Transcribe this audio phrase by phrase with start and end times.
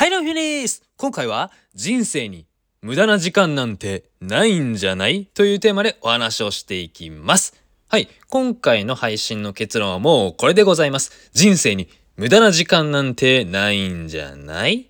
[0.00, 2.46] はい、ラフィニス今回は人生に
[2.80, 7.62] 無駄な時間なんてないんじゃないというテーマでお話をしていきます。
[7.86, 11.30] はい、今回の配信の結論はもうこれでございます。
[11.34, 11.86] 人生に
[12.16, 14.88] 無駄な時間なんてないんじゃない？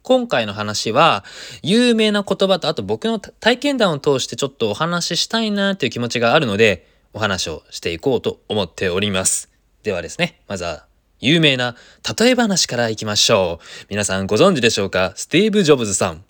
[0.00, 1.22] 今回の話は
[1.62, 9.50] 有名な言葉とあと僕の体験談を通してちょっとお話ししたいなという気持ちがあるのでお話をしていこうと思っております。
[9.82, 10.86] ではですね、まずは
[11.24, 11.74] 有名な
[12.18, 13.86] 例え話からいきましょう。
[13.88, 15.14] 皆さんご存知でしょうか？
[15.16, 16.22] スティーブ・ジョブズさん。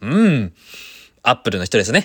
[0.00, 0.52] うん。
[1.22, 2.04] アップルの人ですね。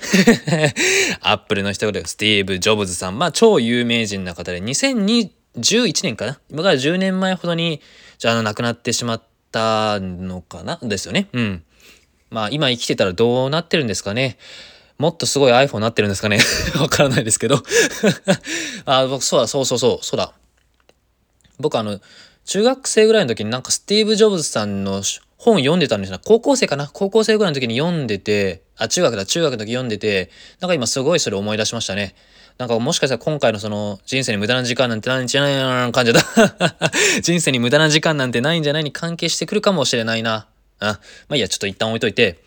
[1.22, 3.18] アップルの人でスティーブ・ジョブズさん。
[3.18, 5.31] まあ超有名人な方で2011
[6.04, 6.40] 年かな？
[6.52, 7.81] 今から10年前ほどに
[8.20, 10.78] じゃあの亡くなってしまったのかな？
[10.84, 11.30] ですよね。
[11.34, 11.64] うん。
[12.30, 14.38] まあ今生きてたらどうなってるんですかね？
[15.00, 16.38] もっとすごい iPhone になってるんですかね？
[16.80, 17.64] わからないですけど。
[18.86, 20.34] あ、僕そうだ、そうそうそう、そうだ。
[21.60, 22.00] 僕あの、
[22.46, 25.04] 中学生ぐらいの時になんかスティーブ・ジョブズさんの
[25.38, 26.20] 本読んでたんですよ。
[26.24, 26.90] 高校生かな？
[26.92, 32.16] 高校生ぐらいの時に読んでて、あ、中学だ、中学の時読んでて、なんか今すごいそれ思い出しましたね。
[32.58, 36.22] なんかもしかしたら今回のその人生に無駄な時間なんてないんじゃないな感じだ。
[37.22, 40.48] 人生に無駄な時間なんてないんじゃないに関係してくるかもしれないな。
[40.80, 42.40] あ、まあいいや、ちょっと一旦置いといて。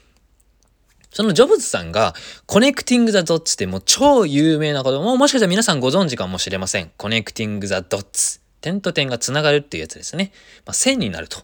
[1.12, 2.14] そのジョブズさんが、
[2.46, 6.90] connecting the dots ってもう超有名なこと、ももしかしたら皆さんご存知かもしれません。
[6.96, 8.39] Connecting the dots。
[8.60, 10.32] 点と点がつながるっていうやつですね。
[10.66, 11.42] まあ、線になると。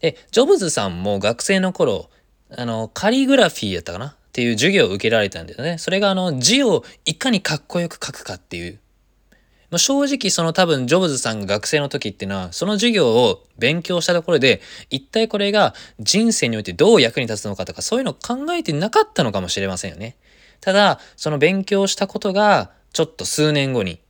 [0.00, 2.10] で、ジョブズさんも学生の頃、
[2.50, 5.78] あの、カリグラフィーやったかなっていう授業を受けられたんだよね。
[5.78, 8.78] それがあの、字をいかにかっこよく書くかっていう。
[9.70, 20.16] まあ、正直その多分ジョブズさんが学生の時っていうのは、その授業を勉強したところで、一体これが人生においてどう役に立つのかとか、そういうのを考えてなかったのかもしれませんよね。
[20.60, 24.00] ただ、その勉強したことが、ちょっと数年後に、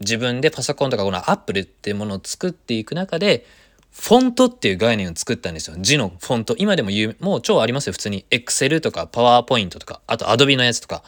[0.00, 3.46] 自分でパソコンとかこのアップルっていうものを作っていく中で、
[3.92, 5.76] フォントっていう概念を作ったんですよ。
[5.78, 6.54] 字のフォント。
[6.58, 8.26] 今でも言う、もう超ありますよ、普通に。
[8.30, 11.02] Excel とか PowerPoint とか、あと Adobe のやつとか。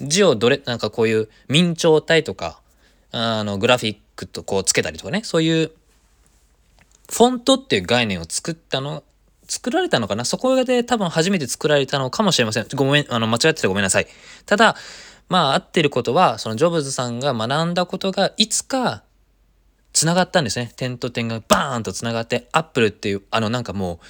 [0.00, 2.60] 字をどれ、なんかこういう明朝体とか、
[3.12, 5.70] あの、グラフィックとこうつけたりとかね、そういう、
[7.10, 9.04] フォントっていう概念を作ったの、
[9.46, 10.24] 作られたのかな？
[10.24, 12.66] そこで多分初めて作られたのかもしれません。
[12.74, 14.06] ごめん、あの、間違っててごめんなさい。
[14.46, 14.76] ただ、
[15.32, 19.02] まあ合ってることはそのジョブズさんが学んだことがいつか
[19.94, 20.70] つながったんですね。
[20.76, 24.06] 点と点がバーンとつながってアップルっていうあのなんかもう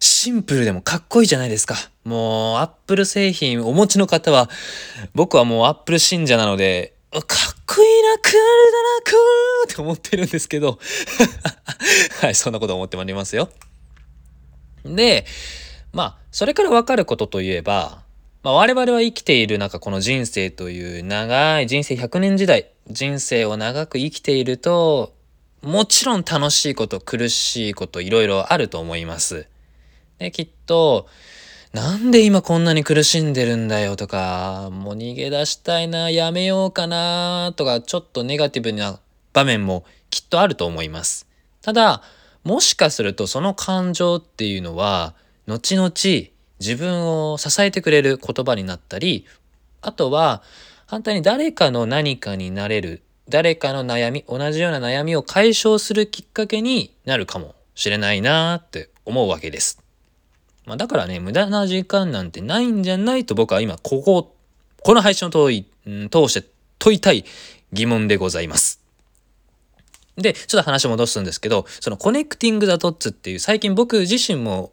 [0.00, 1.76] シンプルでもかっこいいじゃないですか。
[2.04, 4.50] もうアップル製品お持ちの方は
[5.14, 7.22] 僕はもうアップル信者なのでかっ
[7.66, 10.78] こいいなクールだなクールって思ってるんですけど。
[12.20, 13.48] はいそんなこと思ってまいりますよ。
[14.84, 15.24] で
[15.94, 18.04] まあそれから分かることといえば
[18.46, 25.16] まあ、我々は生きている中この人生という長い人生100年時代人生を長く生きていると
[25.62, 29.48] もちろん楽しいこと苦しいこといろいろあると思います。
[30.20, 31.08] できっと
[31.72, 39.00] なんで今こんなに苦しんでるんだよとかもう逃げ出したいなやめようかなとかちょっとネガティブな
[39.32, 41.26] 場面もきっとあると思います。
[41.62, 42.00] ただ
[42.44, 45.16] もしかするとその感情っていうのは
[45.48, 45.90] 後々
[46.60, 49.26] 自分を支えてくれる言葉になったり
[49.82, 50.42] あとは
[50.86, 59.82] 反対に誰かの何かになれる誰かの悩み同じような悩みを解消するきっかけになるかもしれないなって思うわけです。
[60.64, 64.34] まあ、だからね無駄な時間なんてないんじゃないと僕は今ここ
[64.82, 65.66] この配信を通い
[66.10, 67.24] 通して問いたい
[67.72, 68.80] 疑問でございます。
[70.16, 74.72] でちょっと話戻すんですけどそのコネクティング・ザ・ドッツっていう最近僕自身も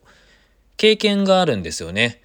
[0.78, 2.22] 経験があるんですよね。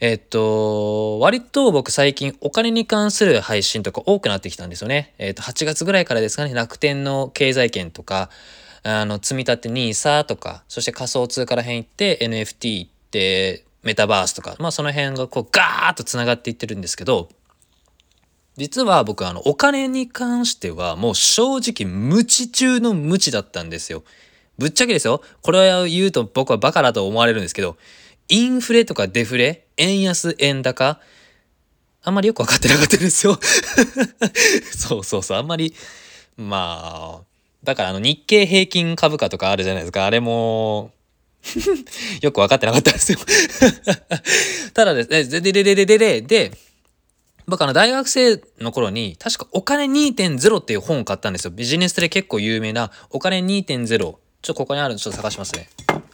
[0.00, 5.14] えっと、割と僕最近お金に関する配信とか多くなってきたんですよね。
[5.18, 8.28] えっと、8月ぐらいからですかね、楽天の経済圏とか、
[8.82, 17.28] あの、積み立て NISA とか、そして仮想通貨ら辺行って NFT 行ってメタバースとか、まあその辺がこうガーッと繋がっていってるんですけど、
[18.56, 24.02] 実は僕あの、お金に関してはもう正直無知中の無知だったんですよ。
[24.58, 25.22] ぶっちゃけですよ。
[25.40, 27.76] これを言うと僕はバカだと思われるんですけど、
[28.28, 31.00] インフレとかデフレ、円安、円高、
[32.02, 33.38] あんまりよくわかってなかったんですよ。
[34.76, 35.74] そうそうそう、あんまり、
[36.36, 37.24] まあ、
[37.62, 40.06] だからあの日経平均株価とかあるじゃないですか。
[40.06, 40.92] あれも、
[42.22, 43.18] よくわかってなかったんですよ。
[44.74, 46.52] ただですね、で、で、で、で、で、で、で、で
[47.46, 51.50] 僕あの大学生の頃に確かお金2.0っていう本を買ったんですよ。
[51.50, 54.21] ビジネスで結構有名なお金2.0。
[54.42, 55.68] ちょっとここにあるのちょっと探しますね。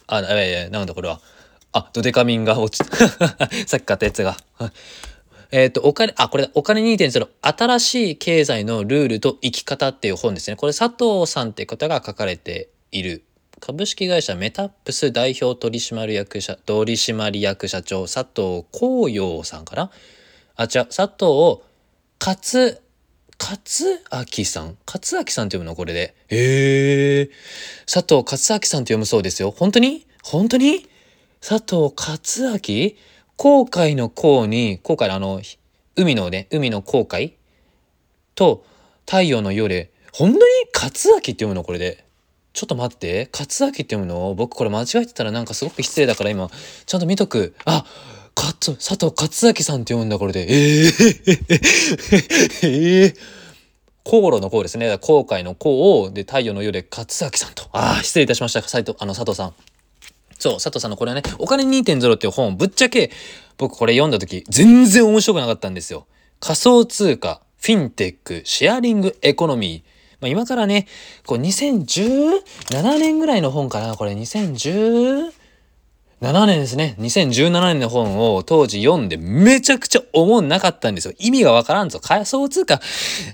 [0.07, 1.19] あ、いやいや、なんだこれは。
[1.71, 2.95] あ、ドデカミンが落ちた。
[3.67, 4.37] さっき買ったやつが。
[5.51, 10.55] えっ、と、お金、あ、これ、お金2.0、新しい経済のルールと生き方っていう本ですね。
[10.55, 13.23] これ佐藤さんって方が書かれている
[13.59, 19.91] 株式会社メタップス代表取締役社取締役社長佐藤光陽さんかな？
[20.55, 21.61] あ違う佐藤
[22.19, 22.81] 勝
[23.39, 23.57] 勝
[24.37, 24.77] 明さん？
[24.85, 25.75] 勝明さんって読むの？
[25.75, 26.13] これで。
[26.27, 27.29] へえ。
[27.91, 29.51] 佐藤勝明さんって読むそうですよ。
[29.51, 30.05] 本当に？
[30.23, 30.87] 本当に？
[31.41, 32.95] 佐藤勝明？
[33.37, 35.41] 航海の航に、航海のあの、
[35.95, 37.37] 海のね、海の航海
[38.35, 38.65] と
[39.05, 39.91] 太陽の夜。
[40.11, 40.43] 本当に？
[40.73, 41.63] 勝明って読むの？
[41.63, 42.05] これで。
[42.51, 43.29] ちょっと待って。
[43.31, 44.35] 勝明って読むの？
[44.35, 46.49] 僕これ間違えてたらなんかすごく失礼だから今、
[46.85, 47.55] ちゃんと見とく。
[47.63, 47.85] あ
[48.41, 50.45] 佐藤勝明さんって読んだこれで。
[50.49, 51.47] ええー、
[52.63, 53.39] ええー
[54.09, 54.97] 航路の航ですね。
[54.97, 57.65] 航海の航を、で、太陽の夜で勝明さんと。
[57.73, 58.61] ああ、失礼いたしました。
[58.63, 59.53] 斉藤、あの、佐藤さん。
[60.39, 63.11] そう、佐藤さんのこれはね、お金2.0っていう本、ぶっちゃけ、
[63.57, 66.07] 僕これ読んだ時、全然面白くなかったんですよ。
[66.39, 69.89] 仮想通貨、フィンテック、シェアリングエコノミー。
[70.21, 70.87] まあ、今からね、
[71.25, 75.31] こう2017年ぐらいの本かなこれ2010、
[76.21, 76.95] 7年ですね。
[76.99, 81.13] 2017年の本を当時読んでめちゃくちゃおもんなかったんですよ。
[81.17, 81.99] 意味がわからんぞ。
[82.01, 82.81] 仮想通貨、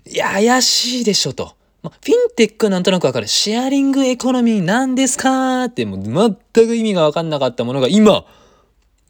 [0.05, 1.55] いや、怪しいでしょと。
[1.81, 3.27] まフィンテックなんとなくわかる。
[3.27, 8.25] シェアリングエコノミーなんですかってもう全く意味がわかんなかったものが今、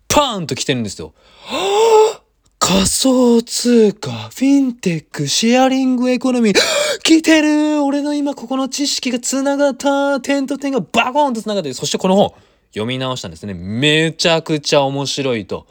[0.08, 1.14] パーンと来てるんですよ。
[1.44, 2.26] はぁ
[2.58, 6.56] 仮想通貨、フィンテック、シェアリングエコノミー、
[7.04, 12.34] 来てる俺の今ここの知識が繋がった点と点がバコーンと繋がってるそしてこの本。
[12.76, 13.54] 読み直したんですね。
[13.54, 15.66] めちゃくちゃ面白いと。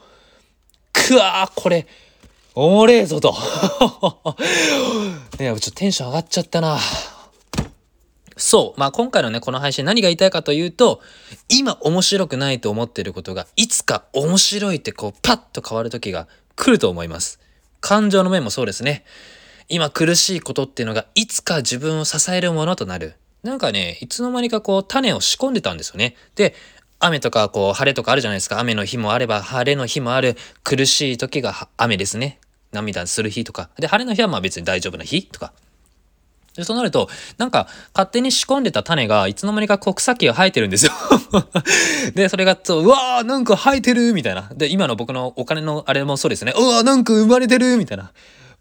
[0.91, 1.85] くわーこれ、
[2.55, 3.35] おもれえぞと。
[5.39, 6.79] いや、ちょっとテンション上がっちゃったな。
[8.37, 8.79] そう。
[8.79, 10.99] まあ今回のね、この配信何が言いたいかというと、
[11.47, 17.39] 今面白くないと思ってることが、いつか面白いってこう、パッと変わる時が来ると思います。
[17.81, 19.05] 感情の面もそうですね。
[19.69, 23.13] 今苦しいことっていうのが、いつか自分を支えるものとなる。
[23.43, 26.15] なんかね、いつの間にかこう、種を仕込んでたんですよね。
[26.33, 26.55] で、
[26.99, 28.59] 雨とかこう晴れとかあるじゃないですか。
[28.59, 30.35] 雨の日もあれば晴れの日もある。
[30.63, 32.39] 苦しい時が雨ですね。
[32.71, 33.69] 涙する日とか。
[33.77, 35.53] で、晴れの日はまあ別に大丈夫な日とか。
[36.55, 40.93] で、そうなると、なんか、勝手に仕込んでた種が、いつの間にかこう草木が生えてるんですよ
[42.15, 44.49] で、それが、そう、うわーなんか生えてるみたいな。
[44.55, 46.53] で、今の僕のお金のあれもそうですね。
[46.55, 48.11] うわーなんか生まれてるみたいな。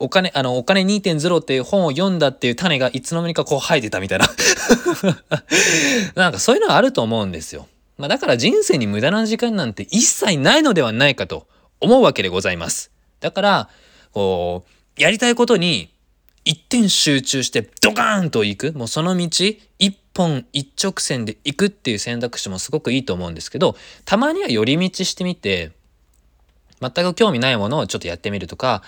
[0.00, 4.26] お金、あの、お金2.0っていう本を読んだっていう種がいつの間にかこう生えてたみたいな
[6.16, 7.68] なんかそういうのがあると思うんですよ。
[7.96, 11.46] まあ、だから人生に無駄な時間なんて一切ないのではないかと
[11.80, 12.90] 思うわけでございます。
[13.20, 13.68] だから、
[14.12, 15.90] こう、やりたいことに
[16.44, 18.72] 一点集中してドカーンと行く。
[18.72, 19.28] もうその道、
[19.78, 25.72] 一本一直線で行くっていう選択肢もすごくいいと思うんですけど、たまには寄り道してみて、
[26.80, 28.82] 全く興味ないものをちょっとやってみるとか、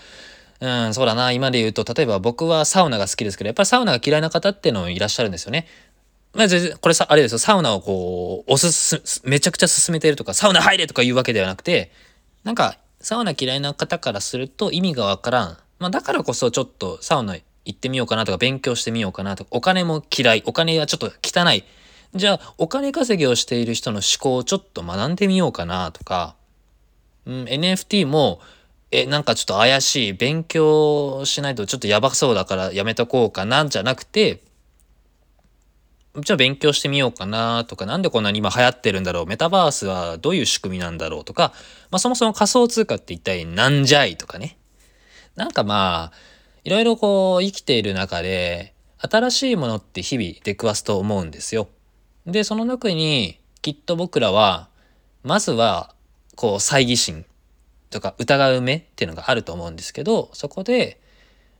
[0.61, 1.33] うん、そうだな。
[1.33, 5.67] 今で言うと、例えば僕はサウナが好きですけど、やっぱりサウナが嫌いな方っていうのもいらっしゃるんですよね。
[6.37, 6.47] まあ、
[6.81, 11.91] これさ、あれですよ、サウナをこう、おすす、めちゃくちゃ勧めてるとか、サウナ入れとか言うわけではなくて、
[12.45, 15.59] なんか、サウナ嫌いな方からすると意味がわからん。
[15.79, 21.65] まあ、だからこそちょっとサウナ行ってみようかなとか、勉強してみようかなとか、お金も嫌い、お金はちょっと汚い。
[22.15, 26.37] じゃあ、お金稼ぎをしている人の思考をちょっと学んでみようかなとか、
[27.25, 28.41] うん、NFT も、
[28.91, 34.43] え、なんかちょっと怪しい、勉強しないとちょっとやばそうだからやめとこうかな、じゃなくて、
[36.19, 41.53] じゃあ勉強してみようかなとか、なんでこんなに今流行ってるんだろう、メタバースはどういう仕組みなんだろうとか、
[41.91, 44.59] まあそもそも仮想通貨って一体なんじゃいとかね。
[45.35, 46.17] なんかまあ、
[46.65, 51.69] いろいろこう生きている中で、新しいものって日々出くわすと思うんですよ。
[52.27, 54.69] で、その中にきっと僕らは、
[55.23, 55.95] まずは、
[56.35, 57.25] こう、猜疑心
[57.91, 61.01] とか疑う目っていうのがあると思うんですけど、そこで、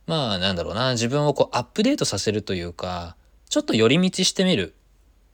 [0.07, 3.15] まあなんだろうな、自分をこうアップデートさせるというか、
[3.49, 4.75] ちょっと寄り道してみる。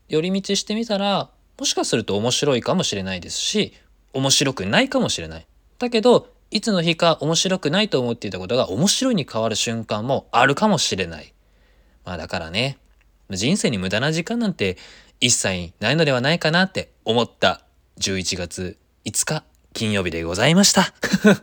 [0.07, 1.29] 寄り道してみたら、
[1.59, 3.73] もしかすると面白いかもしれないですし、
[4.13, 5.47] 面白くないかもしれない。
[5.79, 11.33] だけど、いつの日か面白くないと思っていたことが面白いに変わる瞬間もあるかもしれない。
[12.05, 12.77] まあだからね、
[13.31, 14.77] 人生に無駄な時間なんて
[15.19, 17.65] 一切ないのではないかなって思った
[17.99, 19.43] 11月5日
[19.73, 20.93] 金曜日でございました。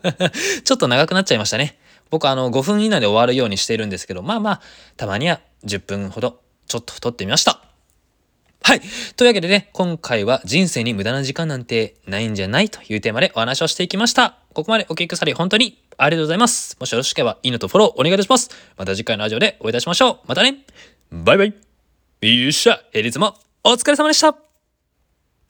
[0.62, 1.78] ちょっと長くなっちゃいましたね。
[2.10, 4.60] 僕あの5分以内で終わるようにしているんですけど、まあまあ、
[4.96, 7.60] たまには10分ほどちょっと太ってみました。
[8.62, 8.80] はい。
[9.16, 14.38] というわけでね、今回は人生に無駄な時間なんてないんじゃないというテーマでお話をしていきました。
[14.54, 16.76] ここまでお聞きくださり本当にありがとうございます。
[16.78, 18.50] もしよろしければいいねとフォローお願いいたします。
[18.76, 20.18] また次回のラジオでお会いいたしましょう。
[20.26, 20.58] またね。
[21.10, 21.48] バイバイ。
[22.44, 22.80] よっしゃ。
[22.92, 23.34] 平日も
[23.64, 24.49] お疲れ様でした。